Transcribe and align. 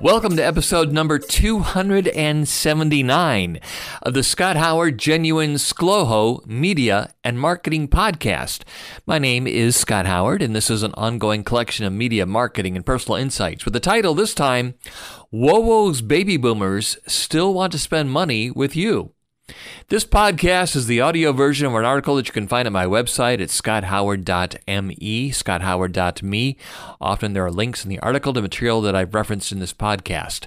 Welcome 0.00 0.36
to 0.36 0.44
episode 0.44 0.92
number 0.92 1.18
279 1.18 3.60
of 4.02 4.12
the 4.12 4.22
Scott 4.22 4.56
Howard 4.56 4.98
Genuine 4.98 5.54
ScLoHo 5.54 6.46
Media 6.46 7.14
and 7.24 7.40
Marketing 7.40 7.88
Podcast. 7.88 8.64
My 9.06 9.18
name 9.18 9.46
is 9.46 9.74
Scott 9.74 10.04
Howard, 10.04 10.42
and 10.42 10.54
this 10.54 10.68
is 10.68 10.82
an 10.82 10.92
ongoing 10.94 11.42
collection 11.42 11.86
of 11.86 11.94
media 11.94 12.26
marketing 12.26 12.76
and 12.76 12.84
personal 12.84 13.16
insights 13.16 13.64
with 13.64 13.72
the 13.72 13.80
title 13.80 14.14
this 14.14 14.34
time 14.34 14.74
WOWO's 15.32 16.02
Baby 16.02 16.36
Boomers 16.36 16.98
Still 17.06 17.54
Want 17.54 17.72
to 17.72 17.78
Spend 17.78 18.10
Money 18.10 18.50
with 18.50 18.76
You. 18.76 19.15
This 19.88 20.04
podcast 20.04 20.74
is 20.74 20.86
the 20.86 21.00
audio 21.00 21.32
version 21.32 21.66
of 21.66 21.74
an 21.74 21.84
article 21.84 22.16
that 22.16 22.26
you 22.26 22.32
can 22.32 22.48
find 22.48 22.66
at 22.66 22.72
my 22.72 22.84
website 22.84 23.40
at 23.40 23.50
scotthoward.me, 23.50 25.30
scotthoward.me. 25.30 26.56
Often 27.00 27.32
there 27.32 27.44
are 27.44 27.50
links 27.50 27.84
in 27.84 27.88
the 27.88 28.00
article 28.00 28.32
to 28.32 28.42
material 28.42 28.80
that 28.82 28.96
I've 28.96 29.14
referenced 29.14 29.52
in 29.52 29.60
this 29.60 29.72
podcast. 29.72 30.46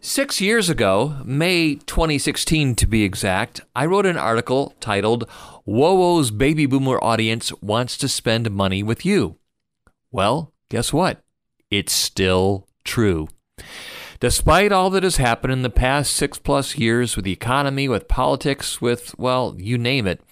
Six 0.00 0.40
years 0.40 0.68
ago, 0.68 1.16
May 1.24 1.76
2016 1.76 2.74
to 2.76 2.86
be 2.86 3.04
exact, 3.04 3.60
I 3.74 3.86
wrote 3.86 4.06
an 4.06 4.16
article 4.16 4.74
titled 4.80 5.28
WOWO's 5.66 6.30
Baby 6.30 6.66
Boomer 6.66 7.02
Audience 7.02 7.52
Wants 7.62 7.96
to 7.98 8.08
Spend 8.08 8.50
Money 8.50 8.82
with 8.82 9.04
You. 9.04 9.36
Well, 10.10 10.52
guess 10.68 10.92
what? 10.92 11.22
It's 11.70 11.92
still 11.92 12.68
true. 12.84 13.28
Despite 14.24 14.72
all 14.72 14.88
that 14.88 15.02
has 15.02 15.18
happened 15.18 15.52
in 15.52 15.60
the 15.60 15.68
past 15.68 16.16
six 16.16 16.38
plus 16.38 16.78
years 16.78 17.14
with 17.14 17.26
the 17.26 17.32
economy, 17.32 17.88
with 17.88 18.08
politics, 18.08 18.80
with, 18.80 19.14
well, 19.18 19.54
you 19.58 19.76
name 19.76 20.06
it, 20.06 20.22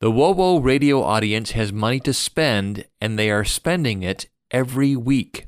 the 0.00 0.10
WOWO 0.10 0.62
radio 0.62 1.02
audience 1.02 1.52
has 1.52 1.72
money 1.72 1.98
to 2.00 2.12
spend, 2.12 2.84
and 3.00 3.18
they 3.18 3.30
are 3.30 3.42
spending 3.42 4.02
it 4.02 4.26
every 4.50 4.94
week. 4.96 5.46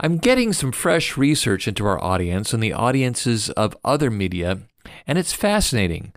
I'm 0.00 0.18
getting 0.18 0.52
some 0.52 0.72
fresh 0.72 1.16
research 1.16 1.68
into 1.68 1.86
our 1.86 2.02
audience 2.02 2.52
and 2.52 2.60
the 2.60 2.72
audiences 2.72 3.48
of 3.50 3.76
other 3.84 4.10
media, 4.10 4.62
and 5.06 5.18
it's 5.18 5.32
fascinating. 5.32 6.12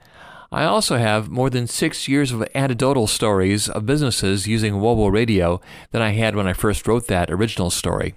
I 0.52 0.64
also 0.64 0.98
have 0.98 1.30
more 1.30 1.52
than 1.52 1.68
six 1.68 2.08
years 2.08 2.32
of 2.32 2.44
anecdotal 2.56 3.06
stories 3.06 3.70
of 3.70 3.86
businesses 3.86 4.48
using 4.48 4.80
WOWO 4.82 5.12
radio 5.12 5.62
than 5.92 6.02
I 6.02 6.14
had 6.14 6.36
when 6.36 6.48
I 6.48 6.54
first 6.54 6.88
wrote 6.88 7.06
that 7.06 7.30
original 7.30 7.70
story. 7.70 8.16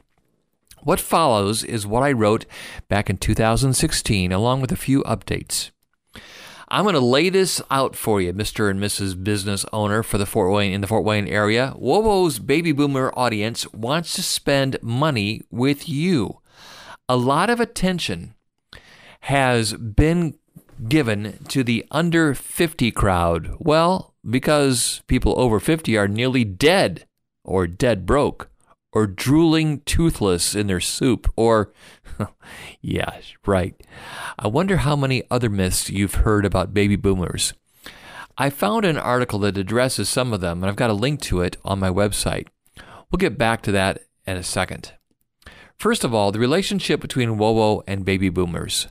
What 0.83 1.01
follows 1.01 1.65
is 1.65 1.87
what 1.87 2.03
I 2.03 2.13
wrote 2.13 2.47
back 2.89 3.11
in 3.11 3.17
2016, 3.17 4.33
along 4.33 4.61
with 4.61 4.73
a 4.73 4.77
few 4.77 5.03
updates. 5.03 5.71
I'm 6.71 6.85
going 6.85 6.95
to 6.95 7.01
lay 7.01 7.31
this 7.31 7.63
out 7.71 7.97
for 7.97 8.21
you, 8.21 8.33
Mr. 8.35 8.71
and 8.71 8.79
Mrs. 8.79 9.23
Business 9.23 9.65
Owner 9.73 10.03
for 10.03 10.19
the 10.19 10.27
Fort 10.27 10.53
Wayne 10.53 10.73
in 10.73 10.83
the 10.83 10.87
Fort 10.87 11.05
Wayne 11.05 11.27
area. 11.27 11.75
WOWO's 11.79 12.39
baby 12.39 12.73
boomer 12.73 13.11
audience 13.17 13.67
wants 13.73 14.15
to 14.15 14.23
spend 14.23 14.77
money 14.83 15.41
with 15.51 15.89
you. 15.89 16.41
A 17.09 17.17
lot 17.17 17.49
of 17.49 17.59
attention 17.59 18.35
has 19.21 19.73
been 19.73 20.35
given 20.89 21.39
to 21.49 21.65
the 21.65 21.87
under 21.91 22.35
50 22.35 22.91
crowd. 22.91 23.57
Well, 23.59 24.15
because 24.29 25.03
people 25.07 25.41
over 25.41 25.59
50 25.59 25.97
are 25.97 26.07
nearly 26.07 26.45
dead 26.45 27.07
or 27.45 27.67
dead 27.67 28.05
broke 28.05 28.48
or 28.93 29.07
drooling 29.07 29.81
toothless 29.81 30.55
in 30.55 30.67
their 30.67 30.81
soup, 30.81 31.33
or, 31.37 31.73
yeah, 32.81 33.21
right. 33.47 33.75
I 34.39 34.49
wonder 34.49 34.79
how 34.79 34.97
many 34.97 35.23
other 35.31 35.51
myths 35.51 35.91
you've 35.91 36.17
heard 36.17 36.45
about 36.45 36.75
baby 36.75 36.97
boomers. 36.97 37.53
I 38.37 38.51
found 38.51 38.85
an 38.85 38.97
article 38.97 39.41
that 39.41 39.59
addresses 39.59 40.09
some 40.09 40.33
of 40.33 40.41
them, 40.41 40.63
and 40.63 40.71
I've 40.71 40.77
got 40.77 40.91
a 40.91 40.95
link 40.95 41.21
to 41.23 41.41
it 41.41 41.57
on 41.65 41.81
my 41.81 41.91
website. 41.91 42.47
We'll 43.11 43.19
get 43.19 43.37
back 43.37 43.63
to 43.63 43.73
that 43.73 44.03
in 44.27 44.37
a 44.37 44.43
second. 44.43 44.93
First 45.79 46.05
of 46.05 46.15
all, 46.15 46.33
the 46.33 46.39
relationship 46.39 47.01
between 47.01 47.39
WOWO 47.39 47.83
and 47.87 48.05
baby 48.05 48.29
boomers. 48.29 48.89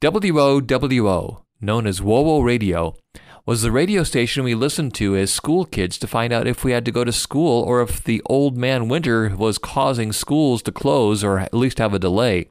WOWO, 0.00 1.42
known 1.60 1.86
as 1.86 2.00
WOWO 2.00 2.44
Radio, 2.44 2.96
was 3.46 3.60
the 3.60 3.72
radio 3.72 4.02
station 4.02 4.42
we 4.42 4.54
listened 4.54 4.94
to 4.94 5.14
as 5.16 5.32
school 5.32 5.66
kids 5.66 5.98
to 5.98 6.06
find 6.06 6.32
out 6.32 6.46
if 6.46 6.64
we 6.64 6.72
had 6.72 6.84
to 6.86 6.92
go 6.92 7.04
to 7.04 7.12
school 7.12 7.62
or 7.62 7.82
if 7.82 8.02
the 8.02 8.22
old 8.26 8.56
man 8.56 8.88
winter 8.88 9.34
was 9.36 9.58
causing 9.58 10.12
schools 10.12 10.62
to 10.62 10.72
close 10.72 11.22
or 11.22 11.38
at 11.38 11.52
least 11.52 11.78
have 11.78 11.92
a 11.92 11.98
delay. 11.98 12.48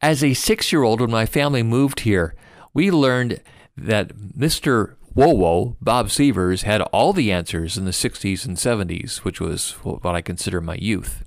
As 0.00 0.22
a 0.22 0.34
six 0.34 0.70
year 0.70 0.84
old, 0.84 1.00
when 1.00 1.10
my 1.10 1.26
family 1.26 1.62
moved 1.62 2.00
here, 2.00 2.34
we 2.72 2.90
learned 2.90 3.40
that 3.76 4.14
Mr. 4.16 4.94
WOWO, 5.16 5.76
Bob 5.80 6.10
Sievers, 6.10 6.62
had 6.62 6.82
all 6.82 7.12
the 7.12 7.32
answers 7.32 7.76
in 7.76 7.84
the 7.84 7.90
60s 7.90 8.46
and 8.46 8.56
70s, 8.56 9.18
which 9.18 9.40
was 9.40 9.72
what 9.82 10.14
I 10.14 10.20
consider 10.20 10.60
my 10.60 10.76
youth. 10.76 11.24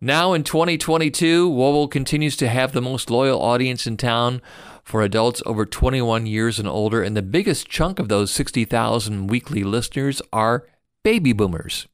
Now 0.00 0.32
in 0.32 0.42
2022, 0.42 1.50
WOWO 1.50 1.90
continues 1.90 2.36
to 2.38 2.48
have 2.48 2.72
the 2.72 2.82
most 2.82 3.10
loyal 3.10 3.40
audience 3.40 3.86
in 3.86 3.96
town 3.96 4.42
for 4.86 5.02
adults 5.02 5.42
over 5.44 5.66
21 5.66 6.26
years 6.26 6.60
and 6.60 6.68
older, 6.68 7.02
and 7.02 7.16
the 7.16 7.20
biggest 7.20 7.68
chunk 7.68 7.98
of 7.98 8.08
those 8.08 8.30
60,000 8.30 9.26
weekly 9.26 9.64
listeners 9.64 10.22
are 10.32 10.64
baby 11.02 11.32
boomers. 11.32 11.88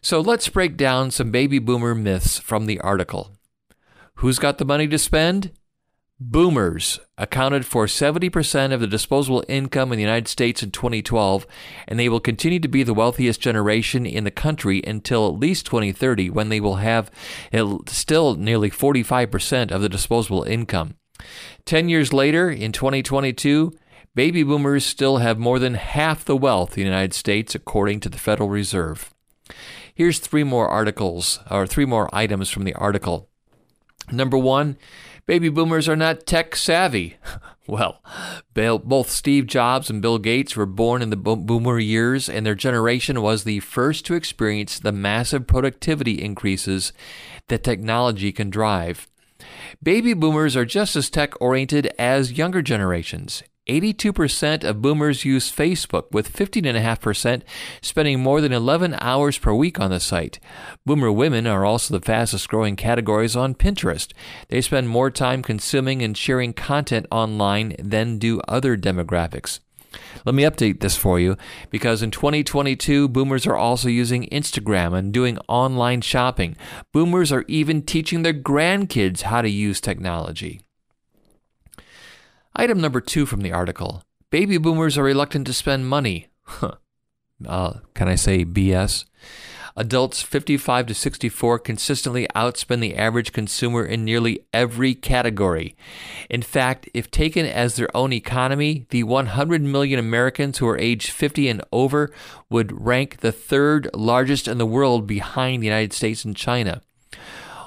So 0.00 0.22
let's 0.22 0.48
break 0.48 0.78
down 0.78 1.10
some 1.10 1.30
baby 1.30 1.58
boomer 1.58 1.94
myths 1.94 2.38
from 2.38 2.64
the 2.64 2.80
article. 2.80 3.32
Who's 4.14 4.38
got 4.38 4.56
the 4.56 4.64
money 4.64 4.88
to 4.88 4.98
spend? 4.98 5.52
Boomers 6.18 6.98
accounted 7.18 7.66
for 7.66 7.84
70% 7.84 8.72
of 8.72 8.80
the 8.80 8.86
disposable 8.86 9.44
income 9.46 9.92
in 9.92 9.98
the 9.98 10.02
United 10.02 10.26
States 10.26 10.62
in 10.62 10.70
2012, 10.70 11.46
and 11.86 12.00
they 12.00 12.08
will 12.08 12.20
continue 12.20 12.60
to 12.60 12.68
be 12.68 12.82
the 12.82 12.94
wealthiest 12.94 13.42
generation 13.42 14.06
in 14.06 14.24
the 14.24 14.30
country 14.30 14.82
until 14.86 15.28
at 15.28 15.38
least 15.38 15.66
2030, 15.66 16.30
when 16.30 16.48
they 16.48 16.60
will 16.60 16.76
have 16.76 17.10
still 17.88 18.36
nearly 18.36 18.70
45% 18.70 19.70
of 19.70 19.82
the 19.82 19.90
disposable 19.90 20.44
income. 20.44 20.94
Ten 21.64 21.88
years 21.88 22.12
later, 22.12 22.50
in 22.50 22.72
2022, 22.72 23.72
baby 24.14 24.42
boomers 24.42 24.84
still 24.84 25.18
have 25.18 25.38
more 25.38 25.58
than 25.58 25.74
half 25.74 26.24
the 26.24 26.36
wealth 26.36 26.76
in 26.76 26.84
the 26.84 26.90
United 26.90 27.14
States, 27.14 27.54
according 27.54 28.00
to 28.00 28.08
the 28.08 28.18
Federal 28.18 28.48
Reserve. 28.48 29.12
Here's 29.94 30.18
three 30.18 30.44
more 30.44 30.68
articles, 30.68 31.40
or 31.50 31.66
three 31.66 31.86
more 31.86 32.14
items 32.14 32.50
from 32.50 32.64
the 32.64 32.74
article. 32.74 33.28
Number 34.12 34.38
one, 34.38 34.76
baby 35.26 35.48
boomers 35.48 35.88
are 35.88 35.96
not 35.96 36.26
tech 36.26 36.56
savvy. 36.56 37.16
Well, 37.68 38.00
both 38.54 39.10
Steve 39.10 39.48
Jobs 39.48 39.90
and 39.90 40.00
Bill 40.00 40.18
Gates 40.18 40.54
were 40.54 40.66
born 40.66 41.02
in 41.02 41.10
the 41.10 41.16
boomer 41.16 41.80
years, 41.80 42.28
and 42.28 42.46
their 42.46 42.54
generation 42.54 43.20
was 43.20 43.42
the 43.42 43.58
first 43.58 44.06
to 44.06 44.14
experience 44.14 44.78
the 44.78 44.92
massive 44.92 45.48
productivity 45.48 46.22
increases 46.22 46.92
that 47.48 47.64
technology 47.64 48.30
can 48.30 48.50
drive. 48.50 49.08
Baby 49.82 50.14
boomers 50.14 50.56
are 50.56 50.64
just 50.64 50.96
as 50.96 51.10
tech 51.10 51.40
oriented 51.40 51.86
as 51.98 52.32
younger 52.32 52.62
generations. 52.62 53.42
82% 53.68 54.62
of 54.62 54.80
boomers 54.80 55.24
use 55.24 55.50
Facebook, 55.50 56.04
with 56.12 56.32
15.5% 56.32 57.42
spending 57.82 58.20
more 58.20 58.40
than 58.40 58.52
11 58.52 58.96
hours 59.00 59.38
per 59.38 59.52
week 59.52 59.80
on 59.80 59.90
the 59.90 59.98
site. 59.98 60.38
Boomer 60.84 61.10
women 61.10 61.46
are 61.46 61.64
also 61.64 61.98
the 61.98 62.04
fastest 62.04 62.48
growing 62.48 62.76
categories 62.76 63.34
on 63.34 63.54
Pinterest. 63.54 64.12
They 64.48 64.60
spend 64.60 64.88
more 64.88 65.10
time 65.10 65.42
consuming 65.42 66.02
and 66.02 66.16
sharing 66.16 66.52
content 66.52 67.06
online 67.10 67.74
than 67.78 68.18
do 68.18 68.40
other 68.46 68.76
demographics. 68.76 69.60
Let 70.24 70.34
me 70.34 70.42
update 70.42 70.80
this 70.80 70.96
for 70.96 71.20
you 71.20 71.36
because 71.70 72.02
in 72.02 72.10
2022, 72.10 73.08
boomers 73.08 73.46
are 73.46 73.56
also 73.56 73.88
using 73.88 74.28
Instagram 74.28 74.96
and 74.96 75.12
doing 75.12 75.38
online 75.48 76.00
shopping. 76.00 76.56
Boomers 76.92 77.32
are 77.32 77.44
even 77.48 77.82
teaching 77.82 78.22
their 78.22 78.34
grandkids 78.34 79.22
how 79.22 79.42
to 79.42 79.48
use 79.48 79.80
technology. 79.80 80.60
Item 82.54 82.80
number 82.80 83.00
two 83.00 83.26
from 83.26 83.42
the 83.42 83.52
article 83.52 84.02
Baby 84.30 84.58
boomers 84.58 84.98
are 84.98 85.04
reluctant 85.04 85.46
to 85.46 85.52
spend 85.52 85.86
money. 85.86 86.28
uh, 87.46 87.72
can 87.94 88.08
I 88.08 88.16
say 88.16 88.44
BS? 88.44 89.04
Adults 89.78 90.22
55 90.22 90.86
to 90.86 90.94
64 90.94 91.58
consistently 91.58 92.26
outspend 92.34 92.80
the 92.80 92.96
average 92.96 93.32
consumer 93.32 93.84
in 93.84 94.06
nearly 94.06 94.40
every 94.54 94.94
category. 94.94 95.76
In 96.30 96.40
fact, 96.40 96.88
if 96.94 97.10
taken 97.10 97.44
as 97.44 97.76
their 97.76 97.94
own 97.94 98.10
economy, 98.12 98.86
the 98.88 99.02
100 99.02 99.60
million 99.60 99.98
Americans 99.98 100.58
who 100.58 100.66
are 100.66 100.78
age 100.78 101.10
50 101.10 101.48
and 101.48 101.62
over 101.72 102.10
would 102.48 102.86
rank 102.86 103.18
the 103.18 103.32
third 103.32 103.90
largest 103.92 104.48
in 104.48 104.56
the 104.56 104.64
world 104.64 105.06
behind 105.06 105.62
the 105.62 105.66
United 105.66 105.92
States 105.92 106.24
and 106.24 106.34
China. 106.34 106.80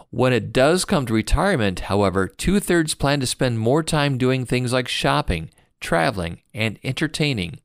When 0.09 0.33
it 0.33 0.51
does 0.51 0.85
come 0.85 1.05
to 1.05 1.13
retirement, 1.13 1.81
however, 1.81 2.27
two 2.27 2.59
thirds 2.59 2.95
plan 2.95 3.19
to 3.19 3.27
spend 3.27 3.59
more 3.59 3.83
time 3.83 4.17
doing 4.17 4.43
things 4.43 4.73
like 4.73 4.87
shopping, 4.87 5.51
traveling, 5.79 6.41
and 6.55 6.79
entertaining. 6.83 7.59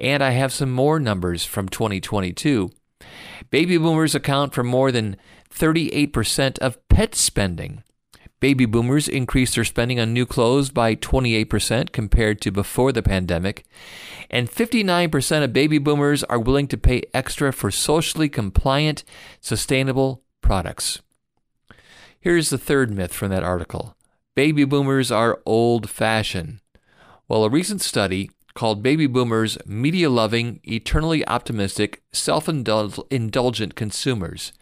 And 0.00 0.20
I 0.20 0.30
have 0.30 0.52
some 0.52 0.72
more 0.72 0.98
numbers 0.98 1.44
from 1.44 1.68
2022. 1.68 2.72
Baby 3.50 3.78
boomers 3.78 4.14
account 4.14 4.54
for 4.54 4.62
more 4.62 4.92
than 4.92 5.16
38% 5.50 6.58
of 6.58 6.88
pet 6.88 7.14
spending. 7.14 7.82
Baby 8.40 8.66
boomers 8.66 9.08
increased 9.08 9.56
their 9.56 9.64
spending 9.64 9.98
on 9.98 10.12
new 10.12 10.24
clothes 10.24 10.70
by 10.70 10.94
28% 10.94 11.90
compared 11.90 12.40
to 12.42 12.52
before 12.52 12.92
the 12.92 13.02
pandemic, 13.02 13.64
and 14.30 14.48
59% 14.48 15.44
of 15.44 15.52
baby 15.52 15.78
boomers 15.78 16.22
are 16.24 16.38
willing 16.38 16.68
to 16.68 16.76
pay 16.76 17.02
extra 17.12 17.52
for 17.52 17.72
socially 17.72 18.28
compliant, 18.28 19.02
sustainable 19.40 20.22
products. 20.40 21.00
Here's 22.20 22.50
the 22.50 22.58
third 22.58 22.92
myth 22.92 23.12
from 23.12 23.30
that 23.30 23.42
article 23.42 23.96
Baby 24.36 24.64
boomers 24.64 25.10
are 25.10 25.40
old 25.44 25.90
fashioned. 25.90 26.60
Well, 27.26 27.44
a 27.44 27.50
recent 27.50 27.80
study 27.80 28.30
called 28.58 28.82
Baby 28.82 29.06
Boomers 29.06 29.56
Media 29.66 30.10
Loving, 30.10 30.58
Eternally 30.64 31.24
Optimistic, 31.28 32.02
Self 32.10 32.48
Indulgent 32.48 33.76
Consumers. 33.76 34.52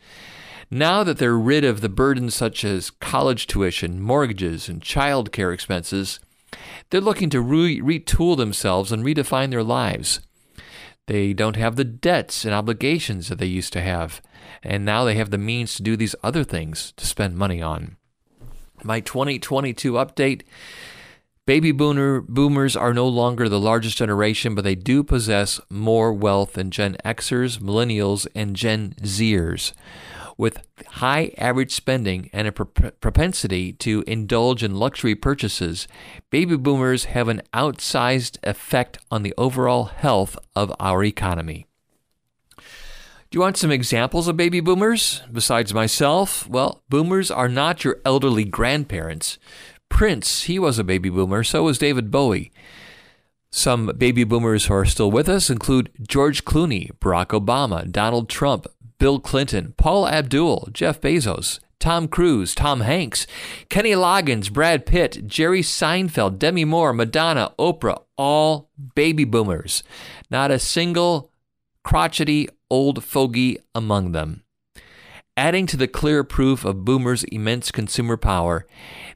Now 0.70 1.02
that 1.02 1.16
they're 1.16 1.38
rid 1.38 1.64
of 1.64 1.80
the 1.80 1.88
burdens 1.88 2.34
such 2.34 2.62
as 2.62 2.90
college 2.90 3.46
tuition, 3.46 4.02
mortgages, 4.02 4.68
and 4.68 4.82
child 4.82 5.32
care 5.32 5.50
expenses, 5.50 6.20
they're 6.90 7.00
looking 7.00 7.30
to 7.30 7.40
re- 7.40 7.80
retool 7.80 8.36
themselves 8.36 8.92
and 8.92 9.02
redefine 9.02 9.48
their 9.48 9.64
lives. 9.64 10.20
They 11.06 11.32
don't 11.32 11.56
have 11.56 11.76
the 11.76 11.84
debts 11.84 12.44
and 12.44 12.52
obligations 12.52 13.30
that 13.30 13.38
they 13.38 13.46
used 13.46 13.72
to 13.72 13.80
have, 13.80 14.20
and 14.62 14.84
now 14.84 15.04
they 15.04 15.14
have 15.14 15.30
the 15.30 15.38
means 15.38 15.74
to 15.76 15.82
do 15.82 15.96
these 15.96 16.14
other 16.22 16.44
things 16.44 16.92
to 16.98 17.06
spend 17.06 17.38
money 17.38 17.62
on. 17.62 17.96
My 18.84 19.00
2022 19.00 19.92
update 19.92 20.42
Baby 21.46 21.70
boomer, 21.70 22.22
boomers 22.22 22.74
are 22.74 22.92
no 22.92 23.06
longer 23.06 23.48
the 23.48 23.60
largest 23.60 23.96
generation, 23.96 24.56
but 24.56 24.64
they 24.64 24.74
do 24.74 25.04
possess 25.04 25.60
more 25.70 26.12
wealth 26.12 26.54
than 26.54 26.72
Gen 26.72 26.96
Xers, 27.04 27.60
Millennials, 27.60 28.26
and 28.34 28.56
Gen 28.56 28.96
Zers. 29.02 29.72
With 30.36 30.66
high 30.88 31.30
average 31.38 31.72
spending 31.72 32.30
and 32.32 32.48
a 32.48 32.52
propensity 32.52 33.72
to 33.74 34.02
indulge 34.08 34.64
in 34.64 34.74
luxury 34.74 35.14
purchases, 35.14 35.86
baby 36.30 36.56
boomers 36.56 37.04
have 37.04 37.28
an 37.28 37.42
outsized 37.54 38.38
effect 38.42 38.98
on 39.08 39.22
the 39.22 39.32
overall 39.38 39.84
health 39.84 40.36
of 40.56 40.74
our 40.80 41.04
economy. 41.04 41.68
Do 43.30 43.36
you 43.36 43.40
want 43.40 43.56
some 43.56 43.70
examples 43.70 44.26
of 44.26 44.36
baby 44.36 44.60
boomers? 44.60 45.22
Besides 45.32 45.72
myself, 45.72 46.48
well, 46.48 46.82
boomers 46.88 47.30
are 47.30 47.48
not 47.48 47.84
your 47.84 48.00
elderly 48.04 48.44
grandparents. 48.44 49.38
Prince, 49.88 50.42
he 50.42 50.58
was 50.58 50.78
a 50.78 50.84
baby 50.84 51.08
boomer, 51.08 51.42
so 51.42 51.62
was 51.62 51.78
David 51.78 52.10
Bowie. 52.10 52.52
Some 53.50 53.92
baby 53.96 54.24
boomers 54.24 54.66
who 54.66 54.74
are 54.74 54.84
still 54.84 55.10
with 55.10 55.28
us 55.28 55.48
include 55.48 55.90
George 56.06 56.44
Clooney, 56.44 56.90
Barack 56.98 57.28
Obama, 57.28 57.90
Donald 57.90 58.28
Trump, 58.28 58.66
Bill 58.98 59.18
Clinton, 59.18 59.74
Paula 59.76 60.10
Abdul, 60.10 60.68
Jeff 60.72 61.00
Bezos, 61.00 61.60
Tom 61.78 62.08
Cruise, 62.08 62.54
Tom 62.54 62.80
Hanks, 62.80 63.26
Kenny 63.68 63.92
Loggins, 63.92 64.52
Brad 64.52 64.86
Pitt, 64.86 65.26
Jerry 65.26 65.62
Seinfeld, 65.62 66.38
Demi 66.38 66.64
Moore, 66.64 66.92
Madonna, 66.92 67.52
Oprah, 67.58 68.02
all 68.16 68.70
baby 68.94 69.24
boomers. 69.24 69.82
Not 70.30 70.50
a 70.50 70.58
single 70.58 71.30
crotchety 71.82 72.48
old 72.70 73.04
fogey 73.04 73.58
among 73.74 74.12
them. 74.12 74.42
Adding 75.38 75.66
to 75.66 75.76
the 75.76 75.86
clear 75.86 76.24
proof 76.24 76.64
of 76.64 76.86
boomers' 76.86 77.24
immense 77.24 77.70
consumer 77.70 78.16
power, 78.16 78.66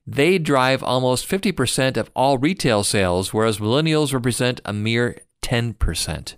they 0.07 0.39
drive 0.39 0.83
almost 0.83 1.27
50% 1.27 1.97
of 1.97 2.11
all 2.15 2.37
retail 2.37 2.85
sales, 2.85 3.33
whereas 3.33 3.59
millennials 3.59 4.13
represent 4.13 4.61
a 4.67 4.75
mere 4.75 5.23
10%. 5.41 6.35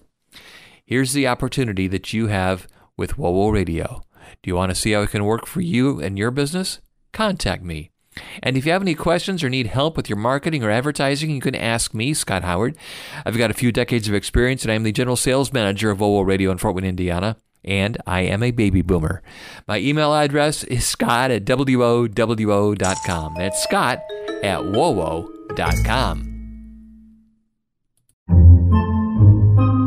Here's 0.86 1.14
the 1.14 1.26
opportunity 1.26 1.88
that 1.88 2.12
you 2.12 2.28
have 2.28 2.68
with 2.96 3.16
WOWO 3.16 3.52
Radio. 3.52 4.02
Do 4.40 4.50
you 4.50 4.54
want 4.54 4.70
to 4.70 4.76
see 4.76 4.92
how 4.92 5.02
it 5.02 5.10
can 5.10 5.24
work 5.24 5.46
for 5.46 5.60
you 5.60 6.00
and 6.00 6.16
your 6.16 6.30
business? 6.30 6.80
Contact 7.12 7.64
me. 7.64 7.90
And 8.40 8.56
if 8.56 8.64
you 8.64 8.70
have 8.70 8.82
any 8.82 8.94
questions 8.94 9.42
or 9.42 9.50
need 9.50 9.66
help 9.66 9.96
with 9.96 10.08
your 10.08 10.18
marketing 10.18 10.62
or 10.62 10.70
advertising, 10.70 11.30
you 11.30 11.40
can 11.40 11.56
ask 11.56 11.92
me, 11.92 12.14
Scott 12.14 12.44
Howard. 12.44 12.76
I've 13.26 13.38
got 13.38 13.50
a 13.50 13.54
few 13.54 13.72
decades 13.72 14.06
of 14.06 14.14
experience, 14.14 14.62
and 14.62 14.70
I'm 14.70 14.84
the 14.84 14.92
general 14.92 15.16
sales 15.16 15.52
manager 15.52 15.90
of 15.90 15.98
WOWO 15.98 16.24
Radio 16.24 16.52
in 16.52 16.58
Fort 16.58 16.76
Wayne, 16.76 16.84
Indiana 16.84 17.36
and 17.64 17.98
I 18.06 18.20
am 18.22 18.42
a 18.42 18.50
baby 18.50 18.82
boomer. 18.82 19.22
My 19.66 19.78
email 19.78 20.14
address 20.14 20.64
is 20.64 20.84
scott 20.86 21.30
at 21.30 21.44
wowo.com. 21.44 23.34
That's 23.36 23.62
scott 23.62 24.00
at 24.42 24.60
wowo.com. 24.60 26.28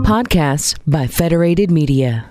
Podcasts 0.06 0.77
by 0.86 1.07
Federated 1.07 1.72
Media. 1.72 2.30